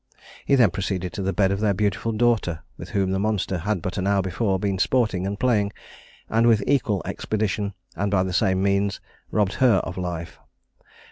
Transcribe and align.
He 0.47 0.55
then 0.55 0.71
proceeded 0.71 1.13
to 1.13 1.21
the 1.21 1.31
bed 1.31 1.51
of 1.51 1.59
their 1.59 1.75
beautiful 1.75 2.11
daughter, 2.11 2.63
with 2.75 2.89
whom 2.89 3.11
the 3.11 3.19
monster 3.19 3.59
had 3.59 3.83
but 3.83 3.99
an 3.99 4.07
hour 4.07 4.23
before 4.23 4.57
been 4.57 4.79
sporting 4.79 5.27
and 5.27 5.39
playing, 5.39 5.71
and 6.27 6.47
with 6.47 6.63
equal 6.65 7.03
expedition, 7.05 7.75
and 7.95 8.09
by 8.09 8.23
the 8.23 8.33
same 8.33 8.63
means, 8.63 8.99
robbed 9.31 9.53
her 9.61 9.75
of 9.83 9.97
life. 9.99 10.39